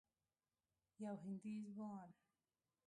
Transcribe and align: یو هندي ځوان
یو 1.03 1.15
هندي 1.23 1.55
ځوان 1.73 2.09